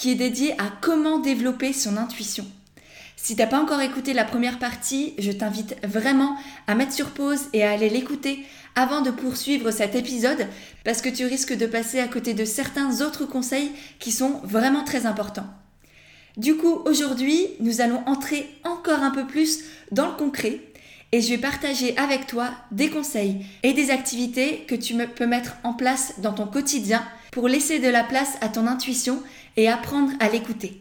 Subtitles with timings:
[0.00, 2.46] qui est dédiée à comment développer son intuition.
[3.16, 7.42] Si t'as pas encore écouté la première partie, je t'invite vraiment à mettre sur pause
[7.52, 8.42] et à aller l'écouter
[8.74, 10.46] avant de poursuivre cet épisode
[10.86, 14.84] parce que tu risques de passer à côté de certains autres conseils qui sont vraiment
[14.84, 15.48] très importants.
[16.38, 20.62] Du coup, aujourd'hui, nous allons entrer encore un peu plus dans le concret
[21.12, 25.56] et je vais partager avec toi des conseils et des activités que tu peux mettre
[25.62, 29.22] en place dans ton quotidien pour laisser de la place à ton intuition
[29.56, 30.80] et apprendre à l'écouter.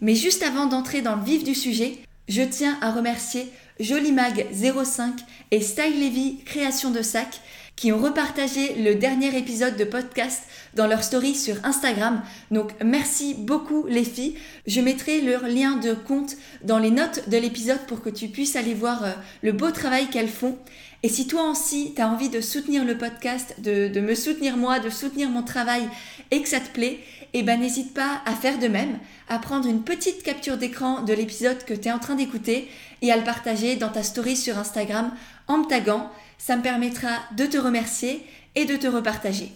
[0.00, 3.48] Mais juste avant d'entrer dans le vif du sujet, je tiens à remercier
[3.80, 5.12] Jolimag05
[5.50, 7.40] et Style Levy Création de Sac
[7.78, 10.42] qui ont repartagé le dernier épisode de podcast
[10.74, 12.22] dans leur story sur Instagram.
[12.50, 14.34] Donc merci beaucoup les filles.
[14.66, 16.34] Je mettrai leur lien de compte
[16.64, 19.12] dans les notes de l'épisode pour que tu puisses aller voir euh,
[19.42, 20.58] le beau travail qu'elles font.
[21.04, 24.56] Et si toi aussi, tu as envie de soutenir le podcast, de, de, me soutenir
[24.56, 25.88] moi, de soutenir mon travail
[26.32, 26.98] et que ça te plaît,
[27.32, 31.12] eh ben n'hésite pas à faire de même, à prendre une petite capture d'écran de
[31.12, 32.68] l'épisode que tu es en train d'écouter
[33.02, 35.12] et à le partager dans ta story sur Instagram
[35.46, 39.52] en me taguant ça me permettra de te remercier et de te repartager.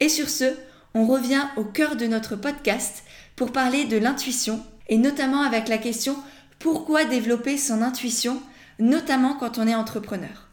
[0.00, 0.54] Et sur ce,
[0.94, 3.04] on revient au cœur de notre podcast
[3.36, 6.16] pour parler de l'intuition et notamment avec la question
[6.58, 8.42] pourquoi développer son intuition,
[8.78, 10.48] notamment quand on est entrepreneur?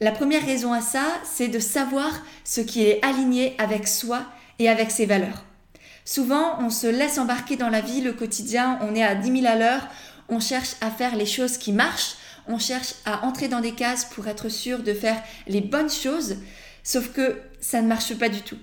[0.00, 2.12] La première raison à ça, c'est de savoir
[2.44, 4.24] ce qui est aligné avec soi
[4.58, 5.44] et avec ses valeurs.
[6.04, 9.46] Souvent, on se laisse embarquer dans la vie, le quotidien, on est à 10 000
[9.46, 9.86] à l'heure,
[10.28, 12.16] on cherche à faire les choses qui marchent,
[12.48, 16.36] on cherche à entrer dans des cases pour être sûr de faire les bonnes choses,
[16.82, 18.58] sauf que ça ne marche pas du tout.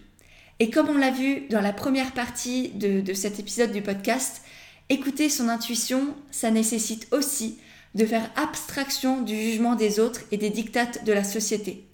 [0.60, 4.44] Et comme on l'a vu dans la première partie de, cet épisode du podcast,
[4.90, 7.58] écouter son intuition, ça nécessite aussi
[7.96, 11.88] de faire abstraction du jugement des autres et des dictates de la société.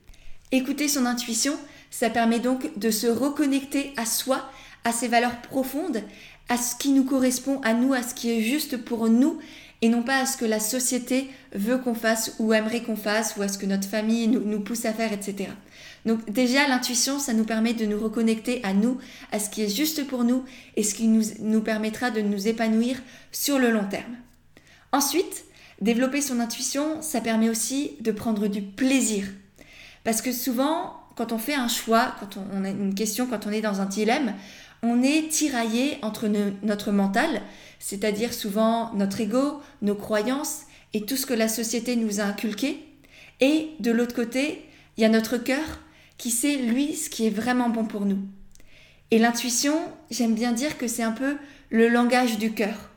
[0.51, 1.55] Écouter son intuition,
[1.91, 4.49] ça permet donc de se reconnecter à soi,
[4.83, 6.03] à ses valeurs profondes,
[6.49, 9.39] à ce qui nous correspond à nous, à ce qui est juste pour nous
[9.81, 13.35] et non pas à ce que la société veut qu'on fasse ou aimerait qu'on fasse
[13.38, 15.49] ou à ce que notre famille nous, pousse à faire, etc.
[16.05, 18.97] Donc déjà, l'intuition, ça nous permet de nous reconnecter à nous,
[19.31, 20.45] à ce qui est juste pour nous
[20.75, 22.97] et ce qui nous, nous permettra de nous épanouir
[23.31, 24.15] sur le long terme.
[24.91, 25.45] Ensuite,
[25.81, 29.25] développer son intuition, ça permet aussi de prendre du plaisir.
[30.03, 33.51] Parce que souvent, quand on fait un choix, quand on, a une question, quand on
[33.51, 34.33] est dans un dilemme,
[34.83, 36.27] on est tiraillé entre
[36.63, 37.41] notre mental,
[37.79, 40.61] c'est-à-dire souvent notre ego, nos croyances
[40.93, 42.83] et tout ce que la société nous a inculqué,
[43.39, 44.63] et de l'autre côté,
[44.97, 45.81] il y a notre cœur
[46.17, 48.19] qui sait, lui, ce qui est vraiment bon pour nous.
[49.11, 49.79] Et l'intuition,
[50.09, 51.38] j'aime bien dire que c'est un peu
[51.69, 52.89] le langage du cœur.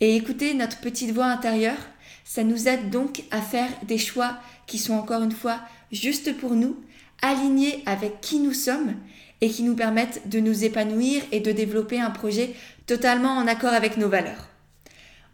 [0.00, 1.78] Et écouter notre petite voix intérieure,
[2.24, 5.60] ça nous aide donc à faire des choix qui sont encore une fois
[5.92, 6.76] justes pour nous,
[7.22, 8.94] alignés avec qui nous sommes
[9.40, 12.54] et qui nous permettent de nous épanouir et de développer un projet
[12.88, 14.48] totalement en accord avec nos valeurs.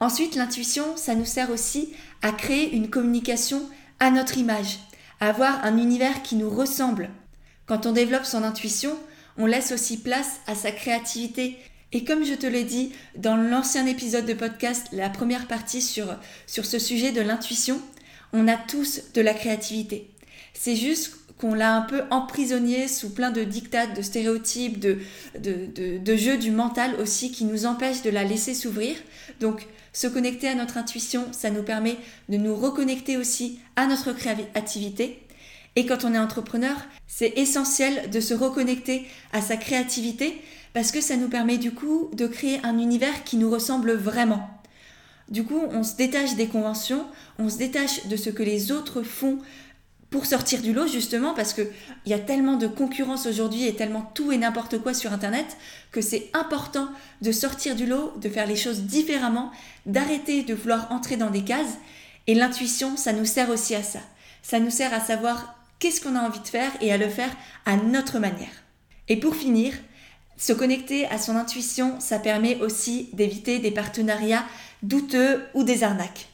[0.00, 3.62] Ensuite, l'intuition, ça nous sert aussi à créer une communication
[4.00, 4.80] à notre image,
[5.20, 7.08] à avoir un univers qui nous ressemble.
[7.64, 8.98] Quand on développe son intuition,
[9.38, 11.56] on laisse aussi place à sa créativité.
[11.92, 16.06] Et comme je te l'ai dit dans l'ancien épisode de podcast, la première partie sur,
[16.48, 17.80] sur ce sujet de l'intuition,
[18.32, 20.10] on a tous de la créativité.
[20.54, 24.98] C'est juste qu'on l'a un peu emprisonné sous plein de dictates, de stéréotypes, de,
[25.38, 28.96] de, de, jeux du mental aussi qui nous empêchent de la laisser s'ouvrir.
[29.40, 31.96] Donc se connecter à notre intuition, ça nous permet
[32.28, 35.20] de nous reconnecter aussi à notre créativité.
[35.76, 36.76] Et quand on est entrepreneur,
[37.06, 40.40] c'est essentiel de se reconnecter à sa créativité
[40.72, 44.48] parce que ça nous permet du coup de créer un univers qui nous ressemble vraiment.
[45.30, 47.06] Du coup, on se détache des conventions,
[47.38, 49.38] on se détache de ce que les autres font
[50.14, 51.66] pour sortir du lot justement parce qu'il
[52.06, 55.56] y a tellement de concurrence aujourd'hui et tellement tout et n'importe quoi sur Internet
[55.90, 56.88] que c'est important
[57.20, 59.50] de sortir du lot, de faire les choses différemment,
[59.86, 61.78] d'arrêter de vouloir entrer dans des cases.
[62.28, 63.98] Et l'intuition, ça nous sert aussi à ça.
[64.44, 67.36] Ça nous sert à savoir qu'est-ce qu'on a envie de faire et à le faire
[67.66, 68.62] à notre manière.
[69.08, 69.74] Et pour finir,
[70.36, 74.44] se connecter à son intuition, ça permet aussi d'éviter des partenariats
[74.84, 76.28] douteux ou des arnaques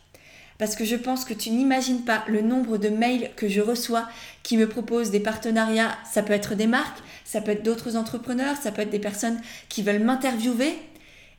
[0.61, 4.07] parce que je pense que tu n'imagines pas le nombre de mails que je reçois
[4.43, 5.97] qui me proposent des partenariats.
[6.13, 9.41] Ça peut être des marques, ça peut être d'autres entrepreneurs, ça peut être des personnes
[9.71, 10.75] qui veulent m'interviewer.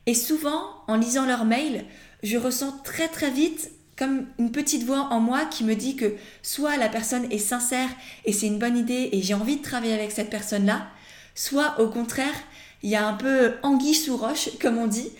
[0.06, 1.84] Et souvent, en lisant leurs mails,
[2.24, 6.16] je ressens très très vite comme une petite voix en moi qui me dit que
[6.42, 7.90] soit la personne est sincère
[8.24, 10.88] et c'est une bonne idée et j'ai envie de travailler avec cette personne-là,
[11.36, 12.34] soit au contraire,
[12.82, 15.10] il y a un peu anguille sous roche, comme on dit,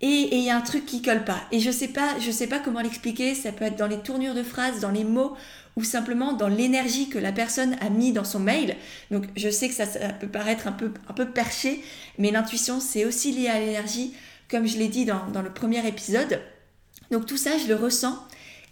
[0.00, 1.40] et il y a un truc qui colle pas.
[1.50, 4.34] Et je sais pas, je sais pas comment l'expliquer, ça peut être dans les tournures
[4.34, 5.36] de phrases, dans les mots,
[5.76, 8.76] ou simplement dans l'énergie que la personne a mis dans son mail.
[9.10, 9.86] Donc je sais que ça,
[10.20, 11.82] peut paraître un peu, un peu perché,
[12.18, 14.14] mais l'intuition c'est aussi lié à l'énergie,
[14.48, 16.40] comme je l'ai dit dans, dans le premier épisode.
[17.10, 18.18] Donc tout ça, je le ressens.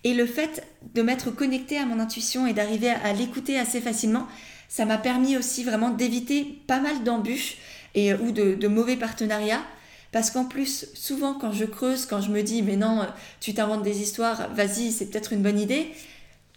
[0.05, 0.64] Et le fait
[0.94, 4.28] de m'être connecté à mon intuition et d'arriver à, l'écouter assez facilement,
[4.69, 7.56] ça m'a permis aussi vraiment d'éviter pas mal d'embûches
[7.94, 9.62] et ou de, de mauvais partenariats.
[10.12, 13.06] Parce qu'en plus, souvent quand je creuse, quand je me dis mais non,
[13.40, 15.92] tu t'inventes des histoires, vas-y, c'est peut-être une bonne idée.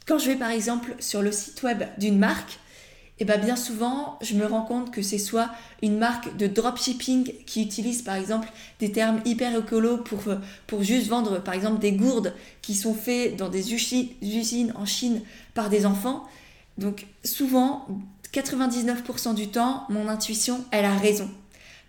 [0.05, 2.59] Quand je vais par exemple sur le site web d'une marque,
[3.21, 5.49] et bien, bien souvent, je me rends compte que c'est soit
[5.81, 8.47] une marque de dropshipping qui utilise par exemple
[8.79, 10.23] des termes hyper écolo pour,
[10.67, 15.21] pour juste vendre par exemple des gourdes qui sont faites dans des usines en Chine
[15.53, 16.23] par des enfants.
[16.77, 17.87] Donc souvent,
[18.33, 21.29] 99% du temps, mon intuition, elle a raison.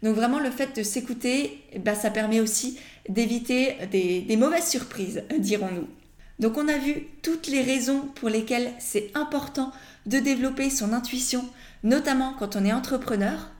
[0.02, 5.88] Donc vraiment, le fait de s'écouter, bah, ça permet aussi d'éviter des mauvaises surprises, dirons-nous.
[6.40, 9.72] Donc on a vu toutes les raisons pour lesquelles c'est important
[10.06, 11.44] de développer son intuition,
[11.82, 13.50] notamment quand on est entrepreneur.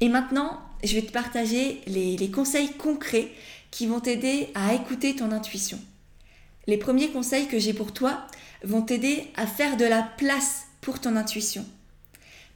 [0.00, 3.28] Et maintenant, je vais te partager les, conseils concrets
[3.70, 5.78] qui vont t'aider à écouter ton intuition.
[6.66, 8.26] Les premiers conseils que j'ai pour toi
[8.64, 11.64] vont t'aider à faire de la place pour ton intuition.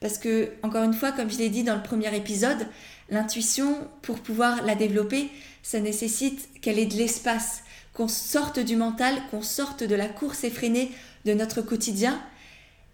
[0.01, 2.67] Parce que, encore une fois, comme je l'ai dit dans le premier épisode,
[3.11, 5.31] l'intuition, pour pouvoir la développer,
[5.63, 7.63] ça nécessite qu'elle ait de l'espace,
[7.93, 10.91] qu'on sorte du mental, qu'on sorte de la course effrénée
[11.25, 12.21] de notre quotidien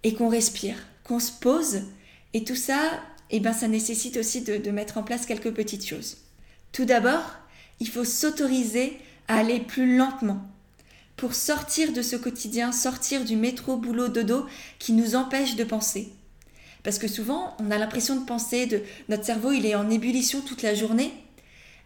[0.03, 1.83] et qu'on respire, qu'on se pose.
[2.35, 2.81] Et tout ça,
[3.31, 6.17] eh ben, ça nécessite aussi de, de mettre en place quelques petites choses.
[6.73, 7.37] Tout d'abord,
[7.81, 8.99] il faut s'autoriser
[9.29, 10.41] à aller plus lentement
[11.17, 14.47] pour sortir de ce quotidien, sortir du métro, boulot, dodo
[14.79, 16.13] qui nous empêche de penser.
[16.87, 20.41] Parce que souvent, on a l'impression de penser, de notre cerveau, il est en ébullition
[20.41, 21.13] toute la journée,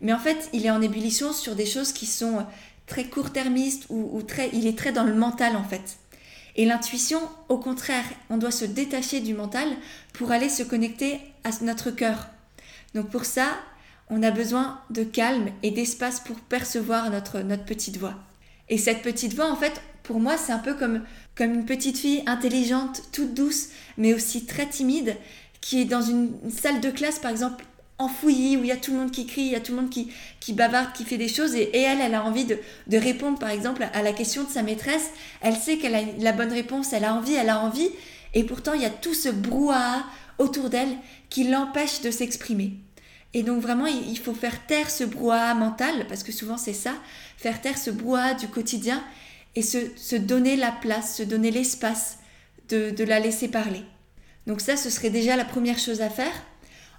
[0.02, 2.44] mais en fait, il est en ébullition sur des choses qui sont
[2.86, 5.96] très court-termistes ou, ou très, il est très dans le mental en fait.
[6.54, 7.18] Et l'intuition,
[7.48, 9.68] au contraire, on doit se détacher du mental
[10.12, 12.26] pour aller se connecter à notre cœur.
[12.94, 13.46] Donc pour ça,
[14.10, 18.16] on a besoin de calme et d'espace pour percevoir notre, notre petite voix.
[18.68, 21.04] Et cette petite voix, en fait, pour moi, c'est un peu comme,
[21.34, 25.16] comme une petite fille intelligente, toute douce, mais aussi très timide,
[25.60, 27.64] qui est dans une salle de classe, par exemple,
[27.98, 29.80] enfouillie, où il y a tout le monde qui crie, il y a tout le
[29.82, 30.10] monde qui,
[30.40, 33.50] qui bavarde, qui fait des choses, et, elle, elle a envie de, de, répondre, par
[33.50, 35.10] exemple, à la question de sa maîtresse.
[35.42, 37.90] Elle sait qu'elle a la bonne réponse, elle a envie, elle a envie,
[38.34, 40.04] et pourtant, il y a tout ce brouhaha
[40.38, 40.96] autour d'elle
[41.28, 42.74] qui l'empêche de s'exprimer.
[43.32, 46.94] Et donc vraiment, il faut faire taire ce brouhaha mental, parce que souvent c'est ça,
[47.36, 49.02] faire taire ce brouhaha du quotidien
[49.56, 52.18] et se, donner la place, se donner l'espace
[52.68, 53.82] de la laisser parler.
[54.46, 56.32] Donc ça, ce serait déjà la première chose à faire.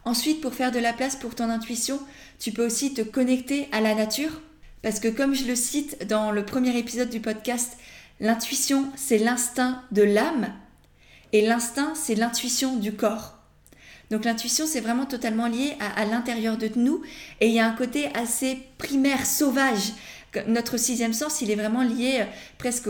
[0.04, 2.00] Ensuite, pour faire de la place pour ton intuition,
[2.40, 4.42] tu peux aussi te connecter à la nature.
[4.82, 7.78] Parce que comme je le cite dans le premier épisode du podcast,
[8.20, 10.54] l'intuition, c'est l'instinct de l'âme.
[11.34, 13.38] Et l'instinct, c'est l'intuition du corps.
[14.10, 17.02] Donc l'intuition, c'est vraiment totalement lié à, l'intérieur de nous.
[17.40, 19.94] Et il y a un côté assez primaire, sauvage.
[20.48, 22.26] Notre sixième sens, il est vraiment lié euh,
[22.58, 22.88] presque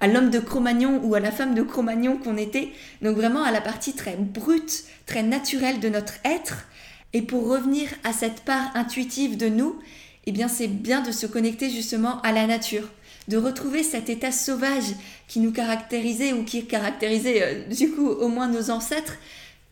[0.00, 2.70] à l'homme de Cro-Magnon ou à la femme de Cro-Magnon qu'on était.
[3.02, 6.66] Donc vraiment à la partie très brute, très naturelle de notre être.
[7.12, 9.78] Et pour revenir à cette part intuitive de nous,
[10.26, 12.88] eh bien c'est bien de se connecter justement à la nature,
[13.28, 14.94] de retrouver cet état sauvage
[15.26, 19.16] qui nous caractérisait ou qui caractérisait euh, du coup au moins nos ancêtres,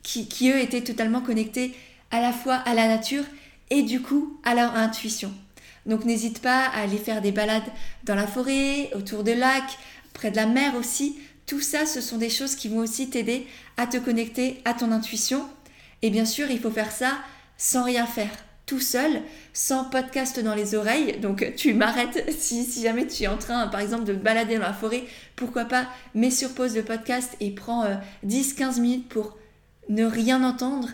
[0.02, 1.74] qui, qui eux étaient totalement connectés
[2.10, 3.24] à la fois à la nature
[3.70, 5.32] et du coup à leur intuition.
[5.86, 7.62] Donc n'hésite pas à aller faire des balades
[8.04, 9.78] dans la forêt, autour de lacs,
[10.12, 11.18] près de la mer aussi.
[11.46, 14.90] Tout ça, ce sont des choses qui vont aussi t'aider à te connecter à ton
[14.90, 15.46] intuition.
[16.02, 17.12] Et bien sûr, il faut faire ça
[17.56, 18.30] sans rien faire,
[18.66, 21.18] tout seul, sans podcast dans les oreilles.
[21.20, 24.72] Donc tu m'arrêtes si, jamais tu es en train, par exemple, de balader dans la
[24.72, 25.04] forêt.
[25.36, 27.84] Pourquoi pas, mets sur pause le podcast et prends
[28.26, 29.38] 10-15 euh, minutes pour
[29.88, 30.88] ne rien entendre,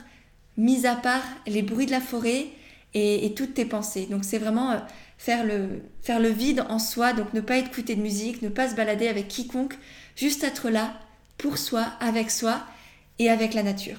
[0.59, 2.49] mis à part les bruits de la forêt
[2.95, 4.07] et, toutes tes pensées.
[4.07, 4.79] Donc c'est vraiment euh,
[5.19, 8.69] faire, le, faire le vide en soi, donc ne pas écouter de musique, ne pas
[8.69, 9.79] se balader avec quiconque,
[10.17, 10.95] juste être là
[11.39, 12.63] pour soi, avec soi
[13.19, 13.99] et avec la nature.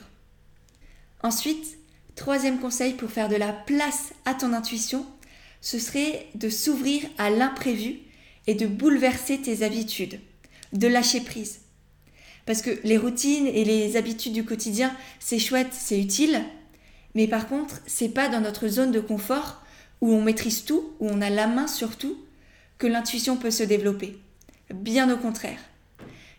[1.21, 1.77] Ensuite,
[2.15, 5.05] troisième conseil pour faire de la place à ton intuition,
[5.62, 8.00] ce serait de s'ouvrir à l'imprévu
[8.47, 10.19] et de bouleverser tes habitudes,
[10.73, 11.62] de lâcher prise.
[12.45, 16.43] Parce que les routines et les habitudes du quotidien, c'est chouette, c'est utile,
[17.15, 19.62] mais par contre, c'est pas dans notre zone de confort
[20.01, 22.17] où on maîtrise tout, où on a la main sur tout,
[22.77, 24.17] que l'intuition peut se développer.
[24.74, 25.60] Bien au contraire.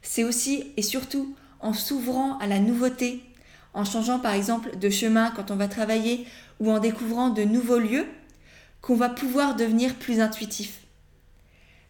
[0.02, 3.22] C'est aussi et surtout en s'ouvrant à la nouveauté,
[3.72, 6.26] en changeant par exemple de chemin quand on va travailler
[6.60, 8.06] ou en découvrant de nouveaux lieux,
[8.80, 10.80] qu'on va pouvoir devenir plus intuitif.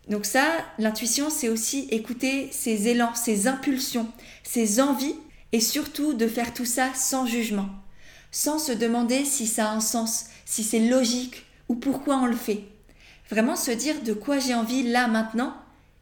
[0.08, 0.44] Donc ça,
[0.78, 4.08] l'intuition, c'est aussi écouter ses élans, ses impulsions,
[4.42, 5.16] ses envies,
[5.52, 7.68] et surtout de faire tout ça sans jugement,
[8.34, 12.34] sans se demander si ça a un sens, si c'est logique ou pourquoi on le
[12.34, 12.64] fait.
[13.30, 15.54] Vraiment se dire de quoi j'ai envie là maintenant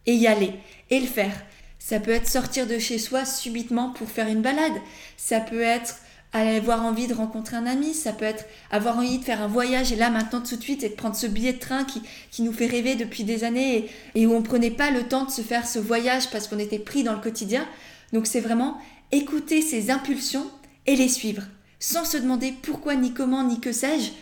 [0.07, 0.55] et y aller
[0.89, 1.35] et le faire.
[1.79, 4.73] Ça peut être sortir de chez soi subitement pour faire une balade.
[5.19, 5.97] Ça peut être
[6.33, 9.93] avoir envie de rencontrer un ami, ça peut être avoir envie de faire un voyage
[9.93, 12.41] et là maintenant tout de suite et de prendre ce billet de train qui, qui
[12.41, 15.43] nous fait rêver depuis des années et, où on prenait pas le temps de se
[15.43, 17.69] faire ce voyage parce qu'on était pris dans le quotidien.
[18.15, 18.79] Donc c'est vraiment
[19.11, 20.51] écouter ses impulsions
[20.87, 21.43] et les suivre
[21.83, 24.13] sans se demander pourquoi ni comment ni que sais-je,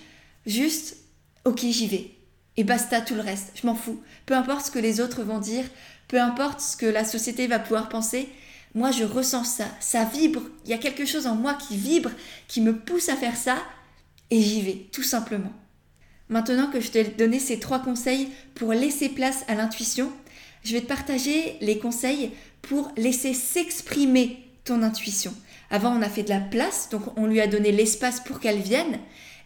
[0.46, 0.96] juste
[1.44, 2.10] ok j'y vais
[2.56, 4.02] et basta tout le reste, je m'en fous.
[4.26, 5.64] Peu importe ce que les autres vont dire,
[6.08, 8.28] peu importe ce que la société va pouvoir penser,
[8.74, 12.10] moi je ressens ça, ça vibre, il y a quelque chose en moi qui vibre,
[12.48, 13.58] qui me pousse à faire ça,
[14.30, 15.52] et j'y vais, tout simplement.
[16.30, 20.10] Maintenant que je t'ai donné ces trois conseils pour laisser place à l'intuition,
[20.64, 22.30] je vais te partager les conseils
[22.62, 25.34] pour laisser s'exprimer ton intuition.
[25.70, 28.60] Avant, on a fait de la place, donc on lui a donné l'espace pour qu'elle
[28.60, 28.98] vienne.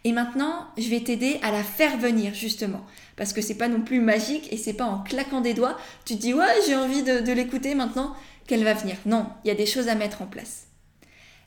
[0.03, 2.85] Et maintenant, je vais t'aider à la faire venir, justement.
[3.15, 6.15] Parce que c'est pas non plus magique et c'est pas en claquant des doigts, tu
[6.15, 8.15] te dis, ouais, j'ai envie de, de l'écouter maintenant
[8.47, 8.97] qu'elle va venir.
[9.05, 10.67] Non, il y a des choses à mettre en place.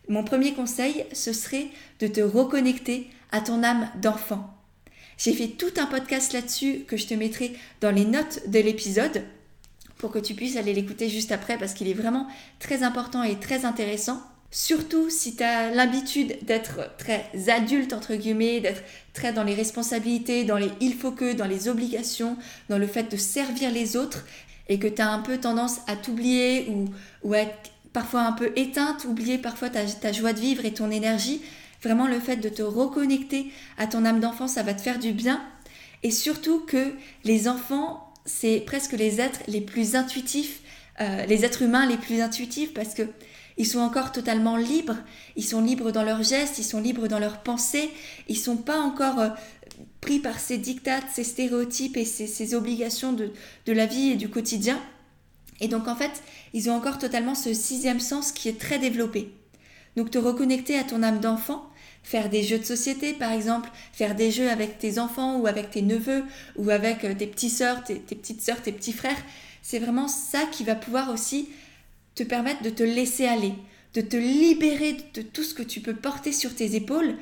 [0.08, 1.68] Mon premier conseil, ce serait
[2.00, 4.54] de te reconnecter à ton âme d'enfant.
[5.18, 9.22] J'ai fait tout un podcast là-dessus que je te mettrai dans les notes de l'épisode
[9.98, 12.28] pour que tu puisses aller l'écouter juste après parce qu'il est vraiment
[12.60, 14.22] très important et très intéressant.
[14.50, 20.44] Surtout si tu as l'habitude d'être très adulte, entre guillemets, d'être très dans les responsabilités,
[20.44, 22.36] dans les il faut que, dans les obligations,
[22.70, 24.24] dans le fait de servir les autres,
[24.68, 26.86] et que tu as un peu tendance à t'oublier ou,
[27.22, 30.72] ou à être parfois un peu éteinte, oublier parfois ta, ta joie de vivre et
[30.72, 31.42] ton énergie,
[31.82, 35.12] vraiment le fait de te reconnecter à ton âme d'enfant, ça va te faire du
[35.12, 35.42] bien.
[36.02, 36.92] Et surtout que
[37.24, 40.60] les enfants, c'est presque les êtres les plus intuitifs,
[41.00, 43.02] euh, les êtres humains les plus intuitifs parce que
[43.58, 44.96] ils sont encore totalement libres,
[45.36, 47.90] ils sont libres dans leurs gestes, ils sont libres dans leurs pensées,
[48.28, 49.28] ils sont pas encore euh,
[50.00, 53.32] pris par ces dictats, ces stéréotypes et ces, obligations de,
[53.66, 54.80] de la vie et du quotidien.
[55.60, 56.22] Et donc en fait,
[56.54, 59.32] ils ont encore totalement ce sixième sens qui est très développé.
[59.96, 61.68] Donc te reconnecter à ton âme d'enfant,
[62.04, 65.72] faire des jeux de société par exemple, faire des jeux avec tes enfants ou avec
[65.72, 66.22] tes neveux
[66.56, 69.20] ou avec euh, tes petites sœurs, tes, tes petites sœurs, tes petits frères,
[69.62, 71.48] c'est vraiment ça qui va pouvoir aussi
[72.18, 73.54] te permettre de te laisser aller,
[73.94, 77.14] de te libérer de tout ce que tu peux porter sur tes épaules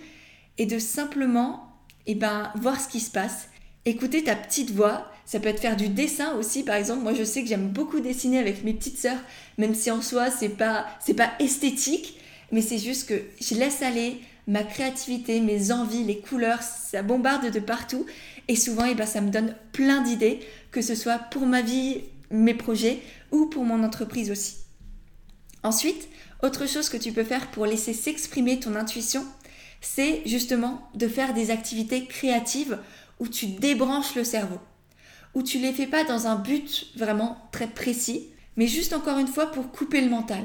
[0.57, 1.69] et de simplement
[2.07, 3.49] eh ben, voir ce qui se passe.
[3.85, 7.03] Écouter ta petite voix, ça peut être faire du dessin aussi, par exemple.
[7.03, 9.21] Moi, je sais que j'aime beaucoup dessiner avec mes petites sœurs,
[9.59, 12.19] même si en soi, c'est pas, c'est pas esthétique,
[12.51, 17.51] mais c'est juste que je laisse aller ma créativité, mes envies, les couleurs, ça bombarde
[17.51, 18.07] de partout.
[18.49, 22.01] Et souvent, eh ben, ça me donne plein d'idées, que ce soit pour ma vie,
[22.31, 23.01] mes projets,
[23.31, 24.66] ou pour mon entreprise aussi.
[25.67, 26.09] Ensuite,
[26.45, 29.27] autre chose que tu peux faire pour laisser s'exprimer ton intuition,
[29.81, 32.79] c'est justement de faire des activités créatives
[33.19, 34.61] où tu débranches le cerveau,
[35.35, 39.27] où tu les fais pas dans un but vraiment très précis, mais juste encore une
[39.27, 40.45] fois pour couper le mental.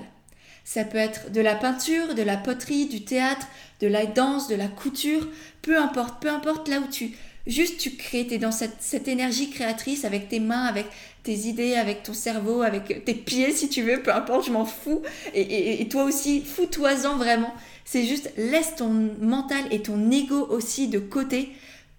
[0.63, 3.45] Ça peut être de la peinture, de la poterie, du théâtre,
[3.79, 5.27] de la danse, de la couture,
[5.61, 7.15] peu importe, peu importe là où tu...
[7.47, 10.85] Juste tu crées, tu es dans cette, énergie créatrice avec tes mains, avec
[11.23, 14.65] tes idées, avec ton cerveau, avec tes pieds si tu veux, peu importe, je m'en
[14.65, 15.01] fous.
[15.33, 17.53] Et, toi aussi, fous-toi-en vraiment.
[17.83, 21.49] C'est juste laisse ton mental et ton ego aussi de côté.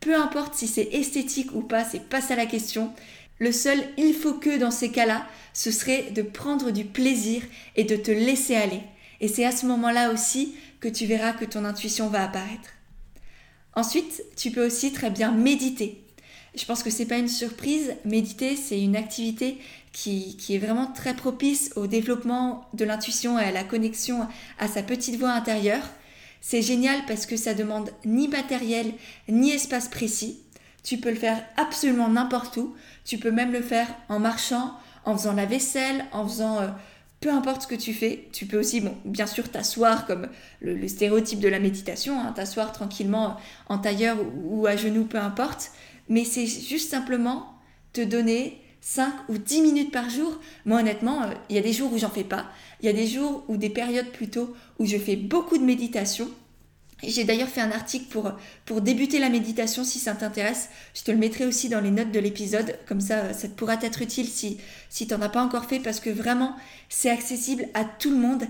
[0.00, 2.92] Peu importe si c'est esthétique ou pas, c'est pas ça la question.
[3.38, 7.42] Le seul il faut que dans ces cas-là, ce serait de prendre du plaisir
[7.76, 8.80] et de te laisser aller.
[9.20, 12.70] Et c'est à ce moment-là aussi que tu verras que ton intuition va apparaître.
[13.75, 16.05] Ensuite, tu peux aussi très bien méditer.
[16.55, 17.95] Je pense que c'est pas une surprise.
[18.05, 19.59] Méditer, c'est une activité
[19.93, 24.26] qui, est vraiment très propice au développement de l'intuition et à la connexion
[24.59, 25.85] à sa petite voix intérieure.
[26.41, 28.93] C'est génial parce que ça demande ni matériel
[29.29, 30.41] ni espace précis.
[30.83, 32.75] Tu peux le faire absolument n'importe où.
[33.05, 34.73] Tu peux même le faire en marchant,
[35.05, 36.69] en faisant la vaisselle, en faisant euh,
[37.23, 38.29] peu importe ce que tu fais.
[38.33, 40.29] Tu peux aussi, bon, bien sûr, t'asseoir comme
[40.61, 43.37] le, stéréotype de la méditation, hein, t'asseoir tranquillement
[43.69, 45.71] en tailleur ou à genoux, peu importe.
[46.09, 47.55] Mais c'est juste simplement
[47.93, 51.73] te donner 5 ou 10 minutes par jour, moi honnêtement, euh, il y a des
[51.73, 52.47] jours où j'en fais pas.
[52.81, 56.29] Il y a des jours ou des périodes plutôt où je fais beaucoup de méditation.
[57.02, 58.32] J'ai d'ailleurs fait un article pour,
[58.64, 60.68] pour débuter la méditation si ça t'intéresse.
[60.94, 62.78] Je te le mettrai aussi dans les notes de l'épisode.
[62.87, 65.99] Comme ça, ça pourra être utile si, si tu n'en as pas encore fait parce
[65.99, 66.54] que vraiment,
[66.88, 68.44] c'est accessible à tout le monde.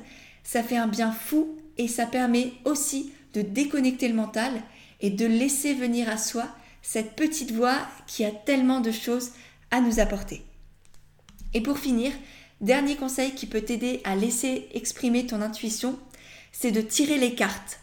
[0.45, 4.53] Ça fait un bien fou et ça permet aussi de déconnecter le mental
[5.01, 6.47] et de laisser venir à soi
[6.83, 9.31] cette petite voix qui a tellement de choses
[9.71, 10.43] à nous apporter.
[11.55, 12.13] Et pour finir,
[12.61, 15.99] dernier conseil qui peut t'aider à laisser exprimer ton intuition,
[16.51, 17.82] c'est de tirer les cartes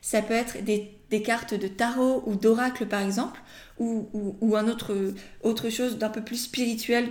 [0.00, 3.40] ça peut être des, cartes de tarot ou d'oracle par exemple,
[3.78, 4.94] ou, un autre,
[5.42, 7.08] autre chose d'un peu plus spirituel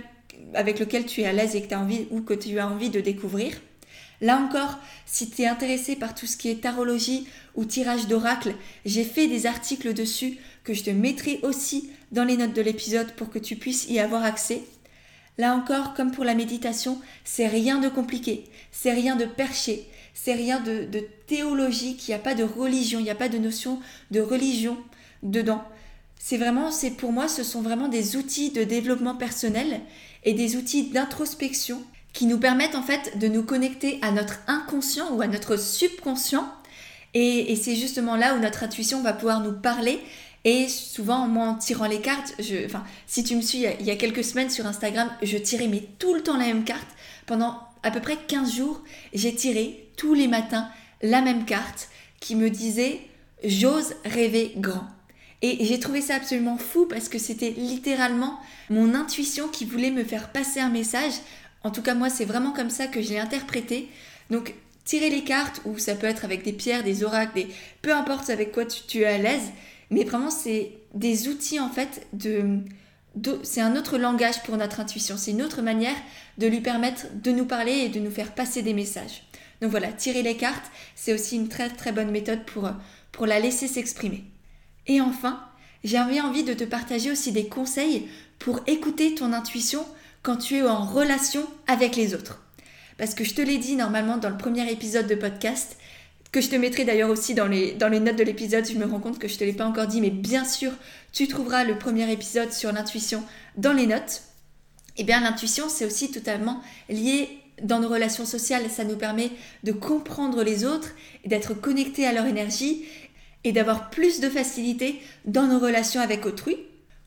[0.54, 2.90] avec lequel tu es à l'aise et que as envie ou que tu as envie
[2.90, 3.54] de découvrir.
[4.20, 8.54] Là encore, si tu es intéressé par tout ce qui est tarologie ou tirage d'oracle,
[8.84, 13.12] j'ai fait des articles dessus que je te mettrai aussi dans les notes de l'épisode
[13.12, 14.62] pour que tu puisses y avoir accès.
[15.38, 20.34] Là encore, comme pour la méditation, c'est rien de compliqué, c'est rien de perché, c'est
[20.34, 23.38] rien de, de théologique, il n'y a pas de religion, il n'y a pas de
[23.38, 24.76] notion de religion
[25.22, 25.62] dedans.
[26.18, 29.80] C'est vraiment, c'est pour moi, ce sont vraiment des outils de développement personnel
[30.24, 35.14] et des outils d'introspection qui nous permettent en fait de nous connecter à notre inconscient
[35.14, 36.52] ou à notre subconscient.
[37.14, 40.00] Et, c'est justement là où notre intuition va pouvoir nous parler.
[40.44, 43.96] Et souvent, moi, en tirant les cartes, enfin, si tu me suis il y a
[43.96, 46.88] quelques semaines sur Instagram, je tirais mais tout le temps la même carte
[47.26, 48.82] pendant à peu près 15 jours,
[49.14, 50.66] j'ai tiré tous les matins
[51.02, 51.90] la même carte
[52.20, 53.00] qui me disait
[53.44, 54.86] J'ose rêver grand.
[55.42, 58.38] Et j'ai trouvé ça absolument fou parce que c'était littéralement
[58.70, 61.12] mon intuition qui voulait me faire passer un message.
[61.64, 63.88] En tout cas, moi, c'est vraiment comme ça que je l'ai interprété.
[64.30, 64.54] Donc,
[64.84, 67.48] tirer les cartes, ou ça peut être avec des pierres, des oracles, des...
[67.82, 69.50] peu importe avec quoi tu, tu es à l'aise,
[69.90, 72.58] mais vraiment, c'est des outils en fait de
[73.42, 75.96] c'est un autre langage pour notre intuition, c'est une autre manière
[76.38, 79.24] de lui permettre de nous parler et de nous faire passer des messages.
[79.60, 83.68] Donc voilà, tirer les cartes, c'est aussi une très très bonne méthode pour, la laisser
[83.68, 84.24] s'exprimer.
[84.86, 85.44] Et enfin,
[85.84, 88.08] j'avais envie de te partager aussi des conseils
[88.38, 89.84] pour écouter ton intuition
[90.22, 92.42] quand tu es en relation avec les autres.
[92.96, 95.76] Parce que je te l'ai dit normalement dans le premier épisode de podcast,
[96.32, 98.86] que je te mettrai d'ailleurs aussi dans les, dans les notes de l'épisode, je me
[98.86, 100.72] rends compte que je ne te l'ai pas encore dit, mais bien sûr,
[101.12, 103.22] tu trouveras le premier épisode sur l'intuition
[103.56, 104.22] dans les notes.
[104.96, 108.70] Eh bien, l'intuition, c'est aussi totalement lié dans nos relations sociales.
[108.70, 109.30] Ça nous permet
[109.64, 110.90] de comprendre les autres,
[111.24, 112.84] d'être connecté à leur énergie
[113.44, 116.56] et d'avoir plus de facilité dans nos relations avec autrui.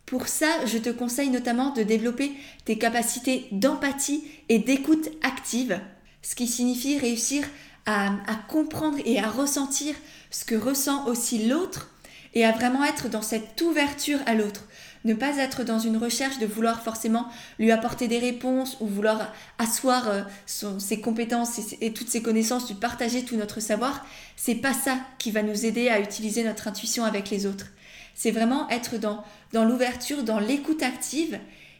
[0.06, 2.32] Pour ça, je te conseille notamment de développer
[2.66, 5.80] tes capacités d'empathie et d'écoute active,
[6.22, 7.46] ce qui signifie réussir
[7.86, 8.12] à,
[8.48, 9.96] comprendre et à ressentir
[10.32, 11.93] ce que ressent aussi l'autre
[12.34, 14.66] et à vraiment être dans cette ouverture à l'autre.
[15.06, 17.28] Ne pas être dans une recherche de vouloir forcément
[17.60, 22.76] lui apporter des réponses ou vouloir asseoir euh, ses compétences et, toutes ses connaissances, lui
[22.76, 24.06] partager tout notre savoir.
[24.38, 27.68] C'est pas ça qui va nous aider à utiliser notre intuition avec les autres.
[28.16, 31.38] C'est vraiment être dans, dans l'ouverture, dans l'écoute active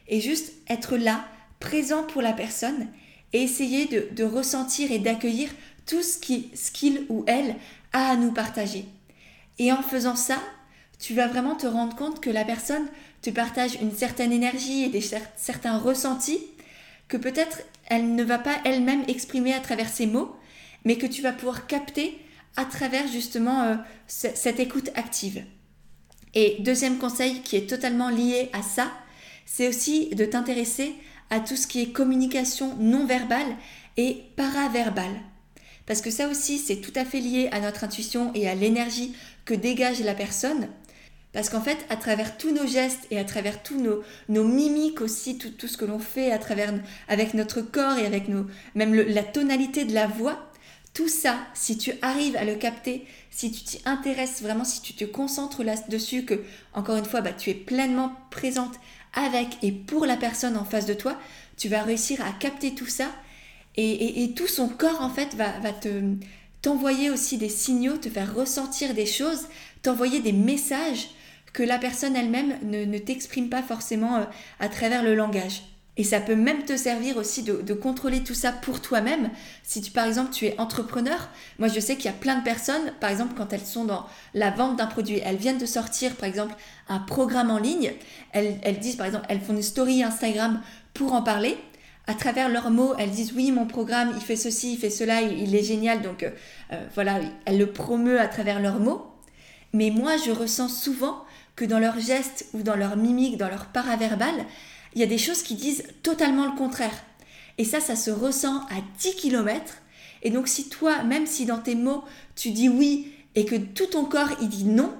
[0.08, 1.24] et juste être là,
[1.60, 2.88] présent pour la personne
[3.32, 5.48] et essayer de, de ressentir et d'accueillir
[5.86, 7.56] tout ce qu'il ou elle
[7.94, 8.86] a à nous partager.
[9.58, 10.38] Et en faisant ça,
[10.98, 12.86] tu vas vraiment te rendre compte que la personne
[13.22, 15.02] te partage une certaine énergie et des
[15.36, 16.40] certains ressentis
[17.08, 20.34] que peut-être elle ne va pas elle-même exprimer à travers ses mots,
[20.84, 22.18] mais que tu vas pouvoir capter
[22.56, 23.74] à travers justement euh,
[24.06, 25.44] cette écoute active.
[26.34, 28.90] Et deuxième conseil qui est totalement lié à ça,
[29.46, 30.94] c'est aussi de t'intéresser
[31.30, 33.56] à tout ce qui est communication non verbale
[33.96, 35.20] et paraverbale.
[35.86, 39.14] Parce que ça aussi, c'est tout à fait lié à notre intuition et à l'énergie
[39.44, 40.68] que dégage la personne.
[41.32, 45.36] Parce qu'en fait, à travers tous nos gestes et à travers tous nos, mimiques aussi,
[45.36, 46.72] tout, tout ce que l'on fait à travers,
[47.08, 50.48] avec notre corps et avec nos, même la tonalité de la voix,
[50.94, 54.94] tout ça, si tu arrives à le capter, si tu t'y intéresses vraiment, si tu
[54.94, 58.74] te concentres là-dessus, que, encore une fois, bah, tu es pleinement présente
[59.12, 61.18] avec et pour la personne en face de toi,
[61.56, 63.10] tu vas réussir à capter tout ça
[63.76, 65.88] et, tout son corps, en fait, va, te
[66.62, 69.48] t'envoyer aussi des signaux, te faire ressentir des choses,
[69.82, 71.10] t'envoyer des messages
[71.52, 74.24] que la personne elle-même ne, t'exprime pas forcément euh,
[74.60, 75.62] à travers le langage.
[75.96, 79.30] Et ça peut même te servir aussi de, de contrôler tout ça pour toi-même.
[79.62, 82.42] Si tu, par exemple, tu es entrepreneur, moi je sais qu'il y a plein de
[82.42, 86.16] personnes, par exemple, quand elles sont dans la vente d'un produit, elles viennent de sortir,
[86.16, 86.56] par exemple,
[86.88, 87.92] un programme en ligne,
[88.32, 90.60] elles, elles disent, par exemple, elles font une story Instagram
[90.94, 91.58] pour en parler,
[92.06, 95.22] à travers leurs mots, elles disent oui, mon programme, il fait ceci, il fait cela,
[95.22, 96.02] il, est génial.
[96.02, 96.30] Donc euh,
[96.72, 99.06] euh, voilà, elles le promeut à travers leurs mots.
[99.72, 101.24] Mais moi, je ressens souvent
[101.56, 104.34] que dans leurs gestes ou dans leur mimique, dans leur paraverbal,
[104.94, 107.04] il y a des choses qui disent totalement le contraire.
[107.58, 109.78] Et ça, ça se ressent à 10 km.
[110.22, 113.86] Et donc si toi, même si dans tes mots, tu dis oui, et que tout
[113.86, 114.92] ton corps il dit non,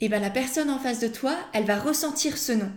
[0.00, 2.70] et eh bien la personne en face de toi, elle va ressentir ce non.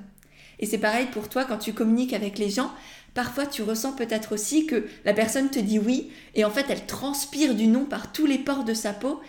[0.59, 2.71] Et c'est pareil pour toi quand tu communiques avec les gens,
[3.15, 6.85] parfois tu ressens peut-être aussi que la personne te dit oui et en fait elle
[6.85, 9.19] transpire du non par tous les pores de sa peau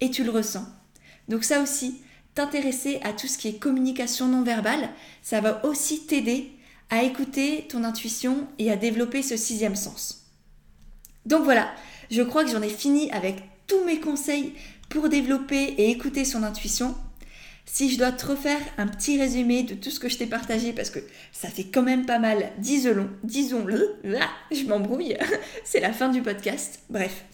[0.00, 0.66] et tu le ressens.
[1.28, 2.02] Donc ça aussi,
[2.34, 4.90] t'intéresser à tout ce qui est communication non verbale,
[5.22, 6.52] ça va aussi t'aider
[6.90, 10.26] à écouter ton intuition et à développer ce sixième sens.
[11.24, 11.70] Donc voilà,
[12.10, 14.52] je crois que j'en ai fini avec tous mes conseils
[14.88, 16.94] pour développer et écouter son intuition.
[17.68, 20.72] Si je dois te refaire un petit résumé de tout ce que je t'ai partagé,
[20.72, 21.00] parce que
[21.32, 23.96] ça fait quand même pas mal, disons-le, disons-le,
[24.52, 25.16] je m'embrouille,
[25.64, 26.80] c'est la fin du podcast.
[26.88, 27.24] Bref.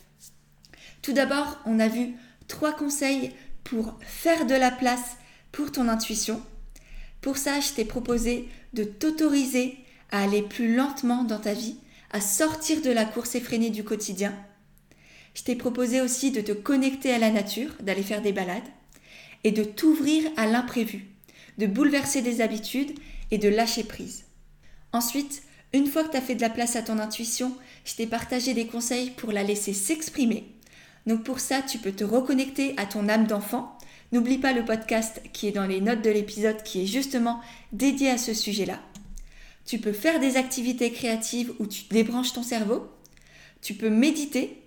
[1.02, 2.14] Tout d'abord, on a vu
[2.48, 5.16] trois conseils pour faire de la place
[5.52, 6.42] pour ton intuition.
[7.20, 9.78] Pour ça, je t'ai proposé de t'autoriser
[10.10, 11.76] à aller plus lentement dans ta vie,
[12.10, 14.34] à sortir de la course effrénée du quotidien.
[15.34, 18.62] Je t'ai proposé aussi de te connecter à la nature, d'aller faire des balades,
[19.44, 21.06] et de t'ouvrir à l'imprévu,
[21.58, 22.92] de bouleverser des habitudes
[23.30, 24.24] et de lâcher prise.
[24.92, 28.06] Ensuite, une fois que tu as fait de la place à ton intuition, je t'ai
[28.06, 30.44] partagé des conseils pour la laisser s'exprimer.
[31.06, 33.76] Donc pour ça, tu peux te reconnecter à ton âme d'enfant.
[34.12, 37.40] N'oublie pas le podcast qui est dans les notes de l'épisode qui est justement
[37.72, 38.80] dédié à ce sujet-là.
[39.64, 42.88] Tu peux faire des activités créatives où tu débranches ton cerveau.
[43.62, 44.61] Tu peux méditer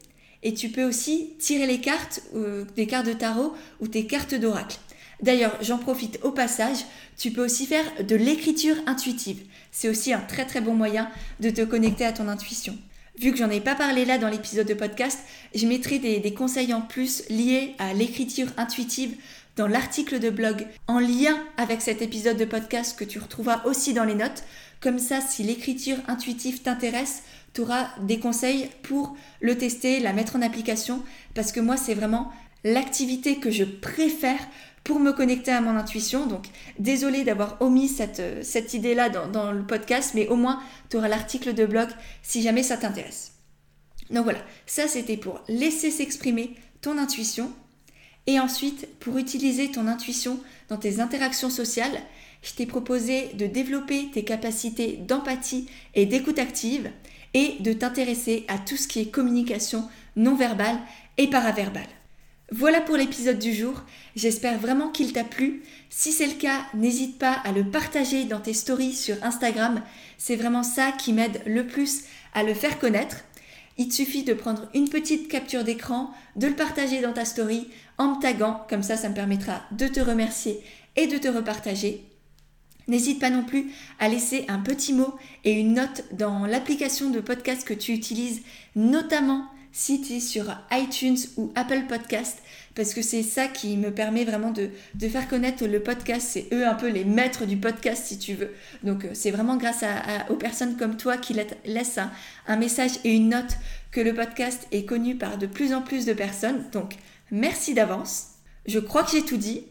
[0.45, 4.35] et tu peux aussi tirer les cartes, euh, des cartes de tarot ou tes cartes
[4.35, 4.77] d'oracle.
[5.21, 6.77] D'ailleurs, j'en profite au passage,
[7.17, 9.41] tu peux aussi faire de l'écriture intuitive.
[9.71, 12.77] C'est aussi un très très bon moyen de te connecter à ton intuition.
[13.17, 15.19] Vu que j'en ai pas parlé là dans l'épisode de podcast,
[15.55, 19.15] je mettrai des, des conseils en plus liés à l'écriture intuitive
[19.55, 23.93] dans l'article de blog en lien avec cet épisode de podcast que tu retrouveras aussi
[23.93, 24.43] dans les notes.
[24.81, 27.23] Comme ça, si l'écriture intuitive t'intéresse,
[27.55, 31.01] tu auras des conseils pour le tester, la mettre en application,
[31.33, 32.31] parce que moi, c'est vraiment
[32.65, 34.39] l'activité que je préfère
[34.83, 36.27] pour me connecter à mon intuition.
[36.27, 36.47] Donc,
[36.79, 41.07] désolé d'avoir omis cette, cette idée-là dans, dans, le podcast, mais au moins, tu auras
[41.07, 41.89] l'article de blog
[42.21, 43.31] si jamais ça t'intéresse.
[44.11, 47.51] Donc voilà, ça c'était pour laisser s'exprimer ton intuition.
[48.27, 50.39] Et ensuite, pour utiliser ton intuition
[50.69, 51.99] dans tes interactions sociales,
[52.43, 56.91] je t'ai proposé de développer tes capacités d'empathie et d'écoute active
[57.35, 60.79] et de t'intéresser à tout ce qui est communication non verbale
[61.17, 61.83] et paraverbale.
[62.51, 63.83] Voilà pour l'épisode du jour,
[64.15, 65.63] j'espère vraiment qu'il t'a plu.
[65.89, 69.81] Si c'est le cas, n'hésite pas à le partager dans tes stories sur Instagram,
[70.17, 73.17] c'est vraiment ça qui m'aide le plus à le faire connaître.
[73.77, 77.67] Il te suffit de prendre une petite capture d'écran, de le partager dans ta story
[77.97, 80.61] en me taguant, comme ça ça me permettra de te remercier
[80.95, 82.05] et de te repartager.
[82.87, 87.19] N'hésite pas non plus à laisser un petit mot et une note dans l'application de
[87.19, 88.41] podcast que tu utilises,
[88.75, 92.41] notamment si tu es sur iTunes ou Apple Podcast,
[92.75, 94.69] parce que c'est ça qui me permet vraiment de,
[95.09, 96.25] faire connaître le podcast.
[96.31, 98.53] C'est eux un peu les maîtres du podcast, si tu veux.
[98.83, 99.83] Donc euh, c'est vraiment grâce
[100.29, 101.99] aux personnes comme toi qui laissent
[102.47, 103.57] un message et une note
[103.91, 106.63] que le podcast est connu par de plus en plus de personnes.
[106.71, 106.95] Donc
[107.29, 108.27] merci d'avance.
[108.67, 109.65] Je crois que j'ai tout dit.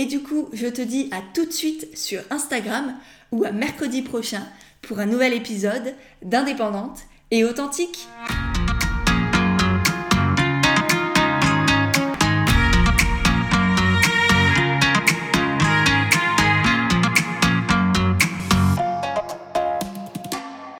[0.00, 2.94] Et du coup, je te dis à tout de suite sur Instagram
[3.32, 4.46] ou à mercredi prochain
[4.80, 8.08] pour un nouvel épisode d'Indépendante et authentique.